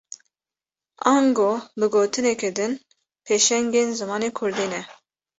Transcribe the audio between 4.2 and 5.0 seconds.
Kurdî ne